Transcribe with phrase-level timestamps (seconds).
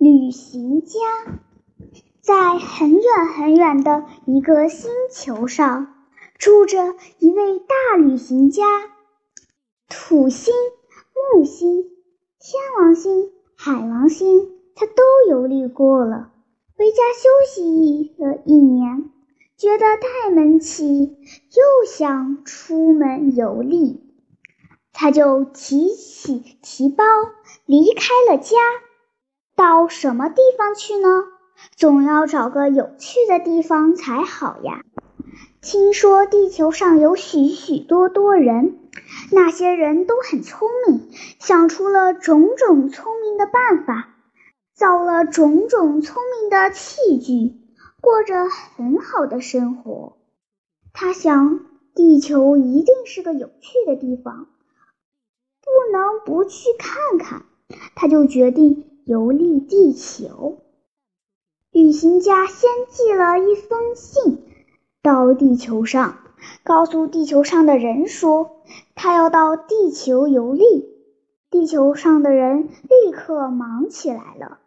[0.00, 0.98] 旅行家
[2.22, 5.94] 在很远很远的一个星球上，
[6.38, 8.64] 住着一位大旅行家。
[9.90, 10.54] 土星、
[11.34, 11.82] 木星、
[12.38, 16.32] 天王星、海王星，他都游历过了。
[16.78, 19.10] 回家休息了一年，
[19.58, 24.00] 觉得太闷气，又想出门游历，
[24.94, 27.04] 他就提起提包
[27.66, 28.56] 离开了家。
[29.60, 31.22] 到什么地方去呢？
[31.76, 34.80] 总要找个有趣的地方才好呀。
[35.60, 38.78] 听说地球上有许许多多人，
[39.30, 41.10] 那些人都很聪明，
[41.40, 44.08] 想出了种种聪明的办法，
[44.74, 47.60] 造了种种聪明的器具，
[48.00, 50.16] 过着很好的生活。
[50.94, 51.60] 他想，
[51.94, 54.46] 地球一定是个有趣的地方，
[55.60, 57.42] 不能不去看看。
[57.94, 58.86] 他就决定。
[59.10, 60.58] 游历地球，
[61.72, 64.38] 旅行家先寄了一封信
[65.02, 66.18] 到地球上，
[66.62, 68.62] 告诉地球上的人说
[68.94, 70.88] 他要到地球游历。
[71.50, 74.60] 地球上的人立刻忙起来了，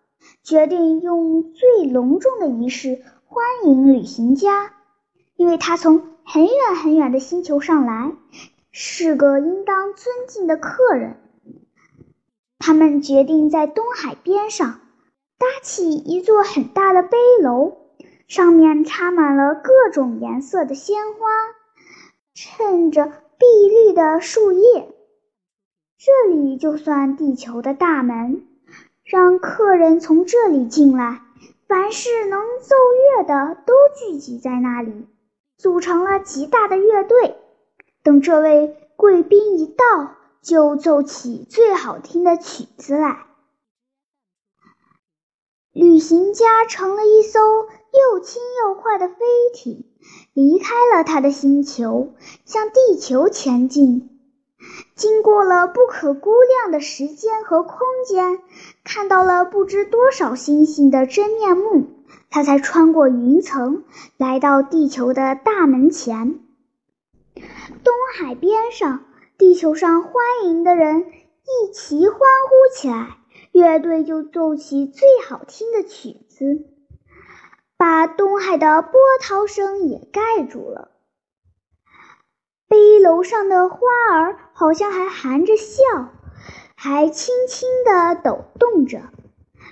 [0.43, 4.73] 决定用最隆重的仪式欢迎旅行家，
[5.37, 8.11] 因为他从很远很远的星球上来，
[8.71, 11.15] 是个应当尊敬的客人。
[12.65, 14.79] 他们决定在东海边上
[15.37, 17.75] 搭起一座很大的碑楼，
[18.29, 21.27] 上面插满了各种颜色的鲜花，
[22.33, 24.87] 衬着碧绿的树叶。
[25.97, 28.47] 这里就算地球的大门，
[29.03, 31.19] 让客人从这里进来。
[31.67, 32.75] 凡是能奏
[33.17, 35.05] 乐的都聚集在那里，
[35.57, 37.35] 组成了极大的乐队。
[38.03, 40.15] 等这位贵宾一到。
[40.43, 43.25] 就奏起最好听的曲子来。
[45.71, 49.15] 旅行家乘了一艘又轻又快的飞
[49.55, 49.85] 艇，
[50.33, 52.13] 离开了他的星球，
[52.45, 54.09] 向地球前进。
[54.95, 58.41] 经过了不可估量的时间和空间，
[58.83, 61.87] 看到了不知多少星星的真面目，
[62.29, 63.85] 他才穿过云层，
[64.17, 66.39] 来到地球的大门前。
[67.33, 69.05] 东海边上。
[69.43, 70.13] 地球上欢
[70.45, 73.17] 迎的人一齐欢呼起来，
[73.51, 76.65] 乐队就奏起最好听的曲子，
[77.75, 80.91] 把东海的波涛声也盖住了。
[82.69, 83.77] 碑楼上的花
[84.13, 85.83] 儿好像还含着笑，
[86.77, 89.01] 还轻轻地抖动着，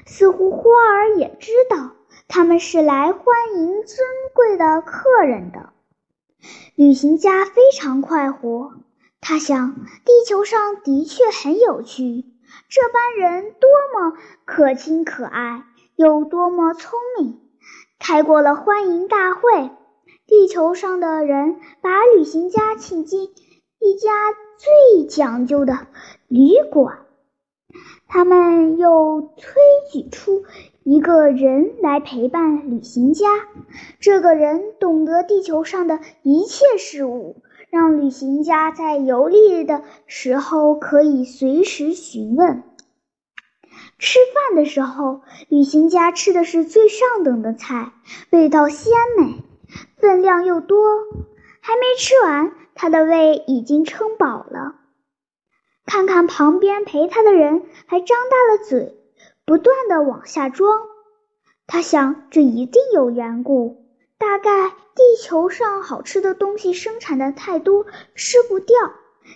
[0.05, 1.93] 似乎花儿也知道
[2.27, 3.23] 他们是来欢
[3.55, 3.97] 迎尊
[4.35, 5.69] 贵的客人的。
[6.75, 8.73] 旅行家非常快活。
[9.21, 12.25] 他想，地球上的确很有趣，
[12.67, 15.63] 这班人多么可亲可爱，
[15.95, 17.39] 又多么聪明。
[17.99, 19.69] 开过了欢迎大会，
[20.25, 23.29] 地球上的人把旅行家请进
[23.79, 24.09] 一家
[24.57, 25.85] 最讲究的
[26.27, 27.05] 旅馆。
[28.07, 29.53] 他们又推
[29.93, 30.43] 举出
[30.83, 33.27] 一个人来陪伴旅行家，
[33.99, 37.37] 这个人懂得地球上的一切事物。
[37.71, 42.63] 让旅行家在游历的时候可以随时询问。
[43.97, 47.93] 吃饭的时候，旅行家吃的是最上等的菜，
[48.29, 49.41] 味道鲜美，
[49.95, 50.85] 分量又多。
[51.61, 54.75] 还没吃完，他的胃已经撑饱了。
[55.85, 58.97] 看看旁边陪他的人，还张大了嘴，
[59.45, 60.81] 不断的往下装。
[61.67, 63.80] 他想，这一定有缘故。
[64.31, 68.77] 大概地球上好吃的东西生产的太多，吃不掉，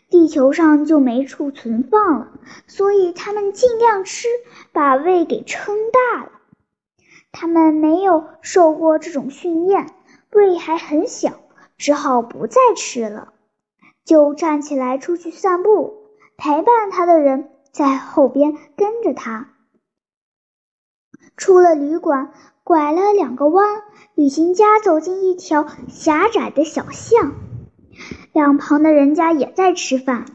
[0.10, 2.32] 地球上就没处存放了，
[2.66, 4.30] 所以他们尽量吃，
[4.72, 6.32] 把胃给撑大了。
[7.34, 9.94] 他们没有受过这种训练，
[10.32, 11.42] 胃还很小，
[11.76, 13.34] 只好不再吃了，
[14.06, 16.06] 就站起来出去散步，
[16.38, 19.50] 陪伴他的人在后边跟着他。
[21.36, 22.32] 出了旅馆。
[22.66, 23.84] 拐了两个弯，
[24.16, 27.34] 旅行家走进一条狭窄的小巷，
[28.34, 30.26] 两旁的人家也在吃饭。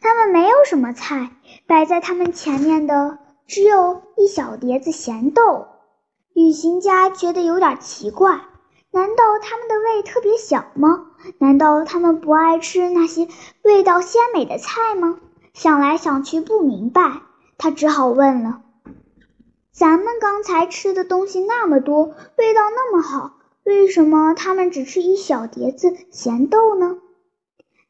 [0.00, 1.32] 他们没有什么菜，
[1.66, 5.66] 摆在他们前面的只有一小碟子咸豆。
[6.32, 8.40] 旅行家觉得有点奇怪，
[8.92, 11.06] 难道他们的胃特别小吗？
[11.38, 13.26] 难道他们不爱吃那些
[13.64, 15.18] 味道鲜美的菜吗？
[15.54, 17.22] 想来想去不明白，
[17.58, 18.60] 他只好问了。
[19.80, 26.98] 咱们刚才吃的东西那么多，味道那么好，为什么他们只吃一小碟子咸豆呢？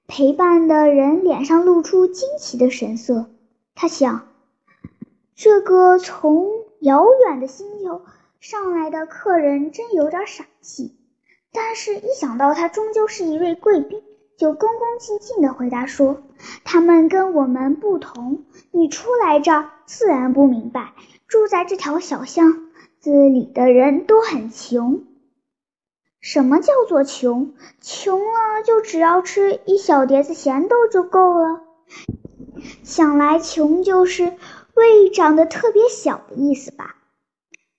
[0.07, 3.29] 陪伴的人脸上露出惊奇的神色。
[3.75, 4.29] 他想，
[5.35, 6.49] 这个从
[6.79, 8.03] 遥远的星球
[8.39, 10.95] 上来的客人真有点傻气。
[11.51, 14.01] 但是，一想到他终究是一位贵宾，
[14.39, 16.23] 就恭恭敬敬地回答说
[16.63, 20.93] ：“他们跟我们不同，你初来这儿自然不明白。
[21.31, 25.05] 住在这条小巷子里的人都很穷。
[26.21, 27.55] 什么叫做穷？
[27.81, 31.61] 穷了就只要吃一小碟子咸豆就够了。
[32.83, 34.33] 想来穷就是
[34.75, 36.97] 胃长得特别小的意思吧？”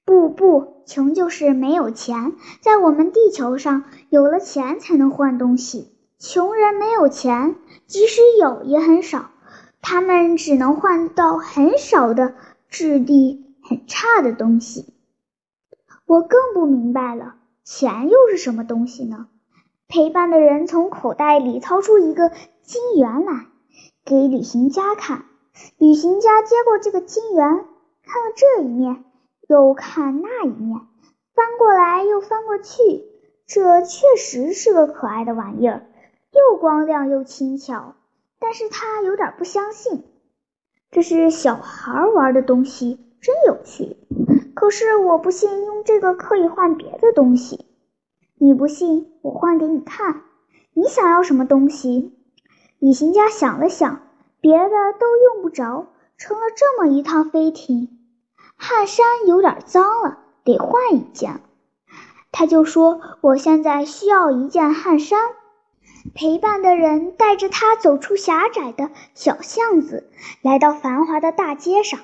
[0.06, 2.34] 不不，穷就是没有钱。
[2.62, 5.92] 在我们地球上，有了钱才能换东西。
[6.18, 9.30] 穷人没有钱，即使有也很少，
[9.82, 12.34] 他们只能换到很少的、
[12.72, 14.96] 质地很差的东西。
[16.08, 19.28] 我更不明白了，钱又是什么东西呢？
[19.88, 22.32] 陪伴的人从口袋里掏出一个
[22.64, 23.46] 金元来，
[24.04, 25.26] 给旅行家看。
[25.78, 27.66] 旅行家接过这个金元，
[28.04, 29.04] 看了这一面。
[29.48, 30.80] 又看那一面，
[31.36, 33.04] 翻过来又翻过去，
[33.46, 35.86] 这确实是个可爱的玩意儿，
[36.32, 37.96] 又光亮又轻巧。
[38.40, 40.06] 但是他有点不相信，
[40.92, 43.96] 这是小孩玩的东西，真有趣。
[44.54, 47.66] 可是我不信用这个可以换别的东西。
[48.38, 50.24] 你不信，我换给你看。
[50.74, 52.14] 你想要什么东西？
[52.80, 54.02] 旅行家想了想，
[54.42, 57.88] 别的都用不着，乘了这么一趟飞艇。
[58.58, 61.40] 汗衫有点脏了，得换一件。
[62.34, 65.20] 他就说：“我现在需要一件汗衫。”
[66.14, 70.10] 陪伴的人带着他走出狭窄的小巷子，
[70.42, 72.00] 来到繁华的大街上。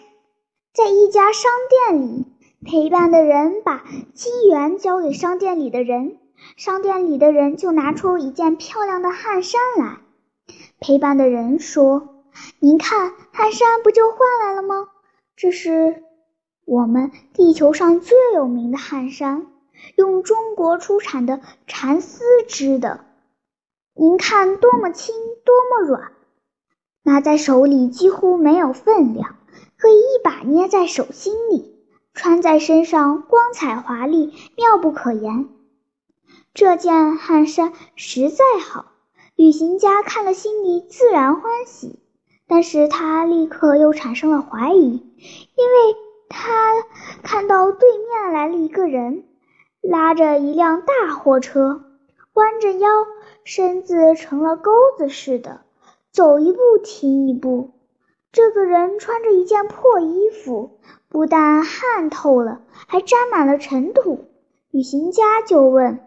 [0.74, 1.52] 在一家商
[1.90, 2.26] 店里，
[2.66, 3.84] 陪伴的人把
[4.14, 6.18] 金元交给商店里的人，
[6.56, 9.98] 商店里的人就拿出一件漂亮的汗衫来。
[10.80, 12.24] 陪伴的人说
[12.60, 14.88] ：“您看，汗衫不就换来了吗？
[15.36, 16.04] 这是。”
[16.66, 19.48] 我们地球上最有名的汗衫，
[19.96, 23.06] 用中国出产的蚕丝织的。
[24.00, 26.12] 您看，多么轻，多么软，
[27.04, 29.36] 拿在手里几乎没有分量，
[29.78, 31.76] 可以一把捏在手心里，
[32.14, 35.50] 穿在身上光彩华丽，妙不可言。
[36.54, 38.92] 这件汗衫实在好，
[39.36, 42.00] 旅行家看了心里自然欢喜，
[42.48, 45.04] 但是他立刻又产生了怀疑，
[45.56, 45.96] 因为。
[46.30, 46.74] 他
[47.24, 49.24] 看到对面来了一个人，
[49.82, 51.86] 拉着一辆大货车，
[52.38, 52.88] 弯着腰，
[53.44, 55.62] 身子成了钩子似的，
[56.12, 57.72] 走一步停一步。
[58.32, 60.80] 这个人穿着一件破衣服，
[61.10, 64.26] 不但汗透了，还沾满了尘土。
[64.70, 66.00] 旅行家就问：“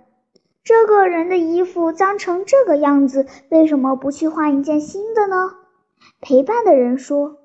[0.62, 5.56] 这个人的衣服脏成这个样子，为什么不去换一件新的呢？”
[6.22, 7.36] 陪伴的人说。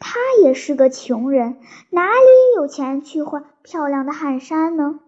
[0.00, 1.56] 他也是个穷人，
[1.90, 5.00] 哪里有钱去换漂亮的汗衫呢？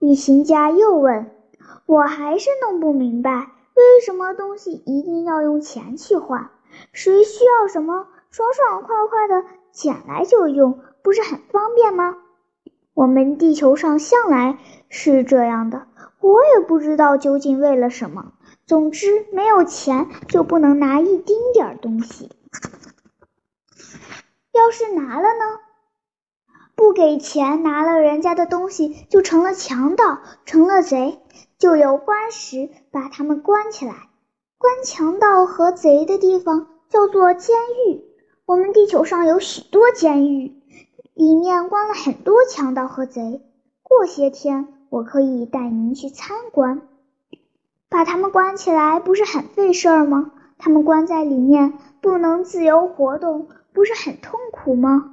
[0.00, 1.30] 旅行家又问
[1.84, 6.50] ：“我还是弄不明白，为什么东西一定要用钱去换？
[6.94, 12.16] 谁需要什么，爽爽快快的捡来就用，不是很方便吗？
[12.94, 14.58] 我们地球上向来
[14.88, 15.86] 是这样的，
[16.20, 18.32] 我也不知道究竟为了什么。
[18.66, 22.30] 总之，没有钱就不能拿一丁点儿东西。”
[24.52, 25.60] 要是拿了呢？
[26.80, 31.18] 不给钱拿了人家的东西，就成了强盗，成了贼，
[31.58, 33.92] 就有官时把他们关起来。
[34.56, 37.54] 关强盗和贼的地方叫做监
[37.86, 38.02] 狱。
[38.46, 40.54] 我们地球上有许多监狱，
[41.12, 43.42] 里面关了很多强盗和贼。
[43.82, 46.80] 过些天我可以带您去参观。
[47.90, 50.32] 把他们关起来不是很费事儿吗？
[50.56, 53.48] 他们关在里面，不能自由活动。
[53.74, 55.12] 不是很痛苦吗？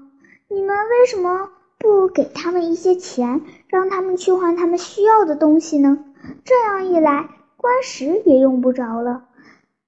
[0.49, 6.03] 你们为什么不给他们一些钱，让他们去换他们需要的东西呢？
[6.43, 9.29] 这样一来，官食也用不着了，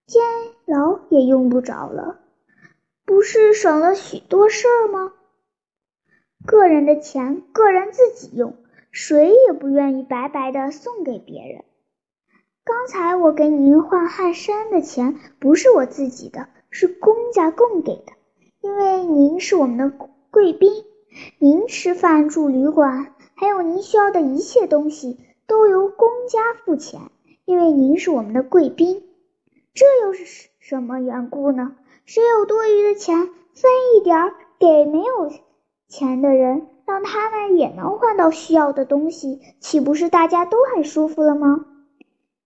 [0.05, 0.21] 监
[0.65, 2.19] 牢也用不着了，
[3.05, 5.13] 不是省了许多事儿吗？
[6.45, 8.55] 个人的钱，个人自己用，
[8.91, 11.63] 谁也不愿意白白的送给别人。
[12.63, 18.13] 刚才我给您换汗衫的钱，不是我自己的，是公家供给的。
[18.61, 19.91] 因为您是我们的
[20.29, 20.71] 贵宾，
[21.37, 26.99] 您吃饭住旅馆，还有您需要的一切东西都由公家付钱。
[27.45, 29.03] 因为您是我们的贵宾，
[29.73, 31.75] 这又是什么缘故呢？
[32.05, 33.17] 谁有多余的钱，
[33.53, 35.31] 分一点儿给没有
[35.87, 41.65] 钱的人，让他们也能换到需要的东西，岂不是大家都很舒服了吗？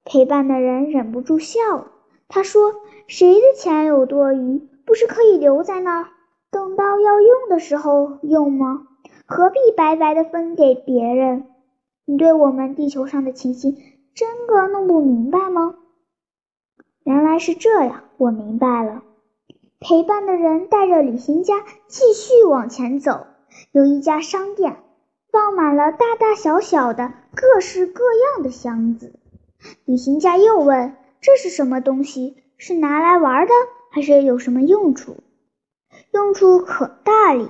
[0.06, 1.92] 陪伴的人忍不住笑了，
[2.30, 2.74] 他说
[3.08, 6.08] ：“谁的钱有多余？”不是可以留在那儿，
[6.54, 8.88] 等到要用的时候用吗？
[9.26, 11.48] 何必白白的分给别人？
[12.06, 13.76] 你对我们地球上的情形
[14.14, 15.74] 真个弄不明白吗？
[17.06, 19.02] 原来是这样，我明白了。
[19.80, 21.56] 陪伴的人带着旅行家
[21.88, 23.26] 继续往前走，
[23.72, 24.78] 有一家商店，
[25.32, 28.04] 放满了大大小小的、各式各
[28.36, 29.20] 样的箱子。
[29.86, 32.44] 旅行家又问：“这是什么东西？
[32.58, 33.54] 是拿来玩的，
[33.90, 35.16] 还是有什么用处？”
[36.12, 37.50] 用处可大哩，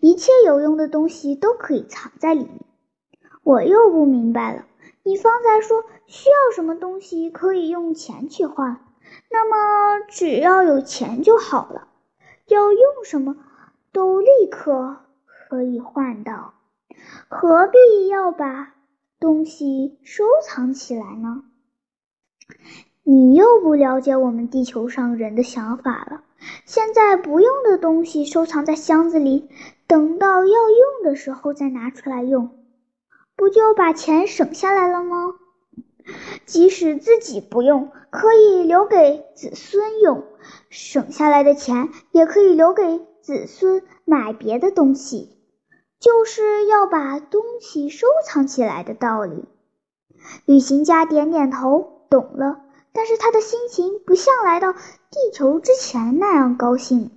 [0.00, 2.60] 一切有用的东西都可以藏在里面。
[3.42, 4.66] 我又不明白了，
[5.02, 8.80] 你方才说需要什么东西可以用钱去换，
[9.30, 11.88] 那么只要有钱就好了，
[12.46, 13.36] 要用什么
[13.92, 16.54] 都立刻可以换到，
[17.28, 18.74] 何必要把
[19.18, 21.44] 东西收藏起来呢？
[23.04, 26.22] 你又不了解我们地球上人的想法了。
[26.66, 29.48] 现在不用的东西收藏在箱子里，
[29.86, 32.50] 等到要用的时候再拿出来用，
[33.36, 35.34] 不就把钱省下来了吗？
[36.46, 40.24] 即使自己不用，可以留给子孙用，
[40.68, 45.36] 省下来的钱也可以留给子孙买别的东西，
[46.00, 49.44] 就是要把东西收藏起来的道理。
[50.44, 52.60] 旅行家点点头，懂了。
[52.92, 57.10] 但是他的心情不像来到地球之前那样高兴。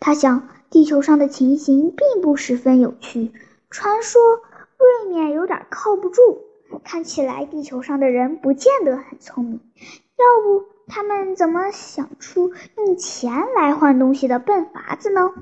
[0.00, 3.32] 他想，地球上的情形并不十分有趣，
[3.70, 4.20] 传说
[4.78, 6.38] 未免有点靠不住。
[6.84, 9.60] 看起来地球上的人不见得很聪明，
[10.16, 15.32] 要不他们怎么想出用钱来换东西的笨法子呢？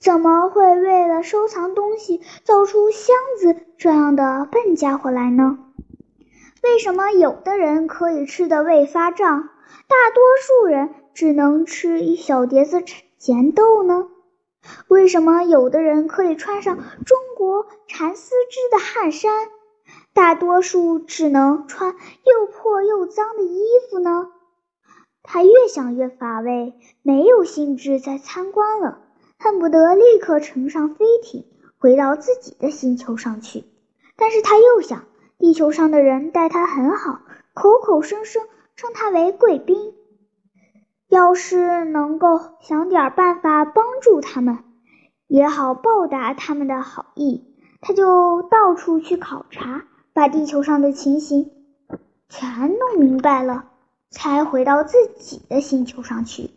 [0.00, 5.58] 怎么会为了收藏东西造出箱子这样的笨家伙来呢？
[6.62, 9.48] 为什么有的人可以吃得胃发胀，
[9.88, 12.82] 大多数人只能吃一小碟子
[13.18, 14.08] 咸豆呢？
[14.86, 19.48] 为什么有的人可以穿上中国蚕丝织的汗衫，
[20.12, 24.28] 大多数只能穿又破又脏的衣服呢？
[25.22, 29.00] 他越想越乏味，没有兴致再参观了，
[29.38, 31.46] 恨不得立刻乘上飞艇
[31.78, 33.64] 回到自己的星球上去。
[34.14, 35.06] 但是他又想。
[35.40, 37.20] 地球上的人待他很好，
[37.54, 38.42] 口口声声
[38.76, 39.94] 称他为贵宾。
[41.08, 44.58] 要是能够想点办法帮助他们，
[45.26, 47.42] 也好报答他们的好意，
[47.80, 51.50] 他就到处去考察，把地球上的情形
[52.28, 53.64] 全弄明白了，
[54.10, 56.50] 才回到自己的星球上去。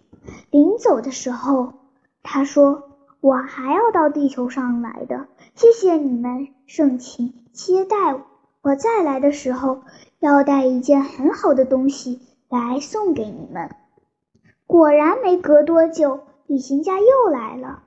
[0.52, 1.74] 临走的时候，
[2.22, 2.84] 他说
[3.22, 8.22] ：“我还要到地球上来的，谢谢你们盛情接待我。”
[8.64, 9.82] 我再来的时候，
[10.20, 13.76] 要带一件很好的东西来送给你们。
[14.66, 17.84] 果然，没隔多久，旅行家又来了，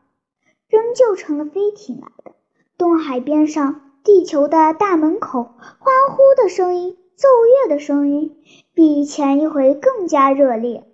[0.69, 2.33] 仍旧乘了飞艇来的。
[2.77, 8.37] 东海边上，地球的大门口，欢呼的声音、奏乐的声音，
[8.75, 10.85] 比前一回更加热烈。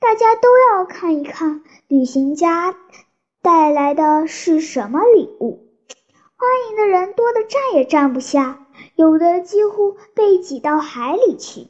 [0.00, 2.76] 大家都要看一看旅行家
[3.40, 5.66] 带来的是什么礼物。
[6.36, 8.63] 欢迎的人多得站也站不下。
[8.96, 11.68] 有的几乎被挤到海里去。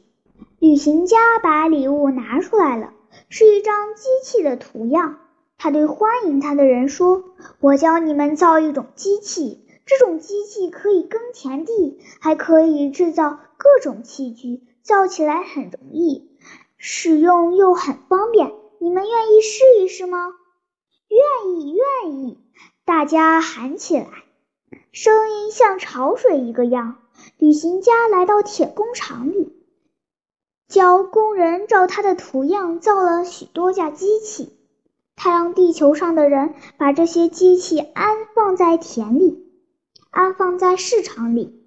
[0.59, 2.93] 旅行家把礼物拿出来了，
[3.29, 5.19] 是一张机器的图样。
[5.57, 7.23] 他对欢迎他的人说
[7.61, 16.31] ：“我教你们造一种机器，这种机器可以耕田地，还可以制造各种器具，造起来很容易，
[16.77, 18.51] 使用又很方便。
[18.79, 20.33] 你们愿意试一试吗
[21.07, 22.39] ？”“愿意，愿意！”
[22.83, 24.07] 大家喊起来，
[24.95, 26.95] 声音像潮水一个样。
[27.37, 29.53] 旅行家来到铁工厂里，
[30.69, 34.53] 教工人照他的图样造了许多架机器。
[35.17, 39.45] 他让地球上的人把这些机器安放在田里，
[40.11, 41.61] 安放在市场里。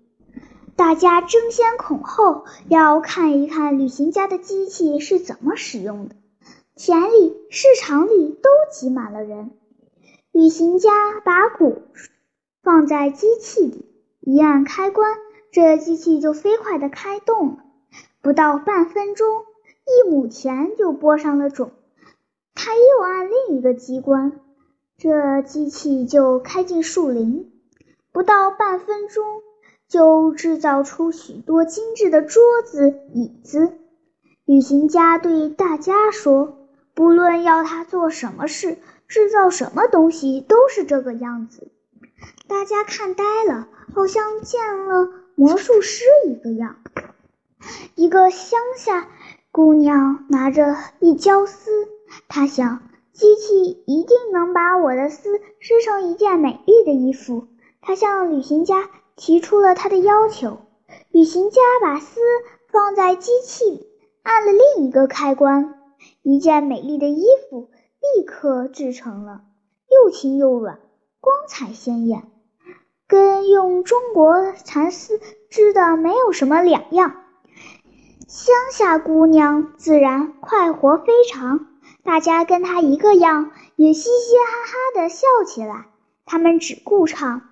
[0.75, 6.17] 大家争先恐后要看一看旅行家的机器是怎么使用的。
[6.75, 9.51] 田里、市场里都挤满了人。
[10.33, 11.83] 旅行家把鼓
[12.69, 13.87] 放在机器里，
[14.21, 15.17] 一按开关。
[15.51, 17.65] 这机器就飞快地开动了，
[18.21, 19.27] 不到半分钟，
[19.87, 21.71] 一亩田就播上了种。
[22.55, 24.39] 他又按另一个机关，
[24.99, 27.51] 这机器就开进树林，
[28.13, 29.25] 不到半分钟，
[29.89, 33.73] 就制造出许多精致的桌子、椅子。
[34.45, 41.71] 旅行家对大家说：“不论要他做什么事，制造什么东西，都是这个样子。”
[42.47, 45.11] 大家看呆了，好像见了。
[45.35, 46.77] 魔术师一个样，
[47.95, 49.09] 一个乡下
[49.53, 51.71] 姑娘拿着一胶丝，
[52.29, 52.83] 她想
[53.13, 57.47] 机器一定能把我的丝织成一件美丽的衣服。
[57.81, 60.59] 她向旅行家提出了她的要求。
[61.13, 62.21] 旅行家把丝
[62.73, 63.87] 放在机器里，
[64.23, 65.75] 按了另一个开关，
[66.23, 67.71] 一件美丽的衣服
[68.17, 69.43] 立刻制成了，
[69.89, 70.81] 又轻又软，
[71.21, 72.23] 光彩鲜艳，
[73.07, 75.21] 跟用中国蚕丝
[75.51, 77.17] 织的没有什么两样。
[78.29, 81.67] 乡下姑娘自然快活非常，
[82.05, 85.87] 大家跟她一个样，也嘻嘻哈哈的笑起来。
[86.25, 87.43] 他们只顾唱：“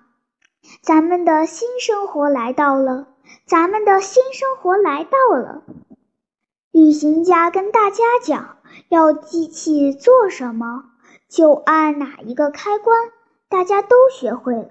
[0.81, 3.07] 咱们的新生活来到了，
[3.47, 5.63] 咱们的新生活来到了。”
[6.71, 8.57] 旅行家跟大家讲
[8.89, 10.83] 要机器做什么，
[11.27, 13.11] 就按哪一个开关，
[13.49, 14.69] 大家都学会了。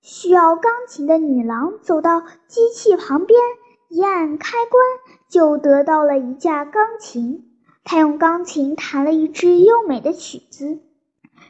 [0.00, 3.40] 需要钢琴的女郎走到机器旁边。
[3.88, 4.84] 一按开关，
[5.28, 7.50] 就得到了一架钢琴。
[7.82, 10.78] 他用钢琴弹了一支优美的曲子。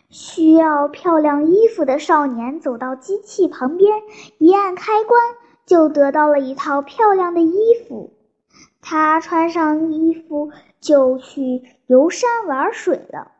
[0.09, 4.03] 需要漂亮衣服的少年走到机器旁边，
[4.39, 5.21] 一按开关，
[5.67, 8.15] 就得到了一套漂亮的衣服。
[8.81, 13.33] 他穿上衣服就去游山玩水了。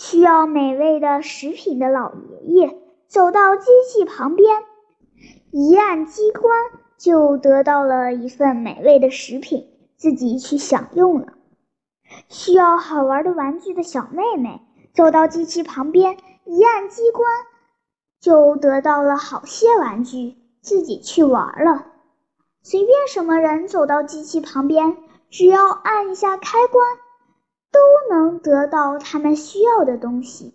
[0.00, 4.62] 需要美味的食品的老爷爷走到机器旁边，
[5.50, 6.50] 一按机关。
[6.96, 9.66] 就得到了一份美味的食品，
[9.96, 11.32] 自己去享用了。
[12.28, 14.60] 需要好玩的玩具的小妹妹
[14.94, 17.26] 走到机器旁边，一按机关，
[18.20, 21.86] 就得到了好些玩具，自己去玩了。
[22.62, 24.98] 随便什么人走到机器旁边，
[25.30, 26.86] 只要按一下开关，
[27.72, 30.54] 都能得到他们需要的东西。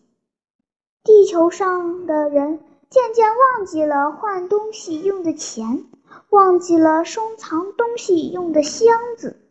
[1.03, 5.85] 地球上的人渐渐忘记了换东西用的钱。
[6.29, 9.44] 忘记了收藏东西用的箱子。